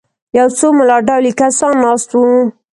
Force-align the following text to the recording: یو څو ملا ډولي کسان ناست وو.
یو 0.37 0.47
څو 0.57 0.67
ملا 0.77 0.97
ډولي 1.07 1.31
کسان 1.39 1.73
ناست 1.83 2.09
وو. 2.19 2.29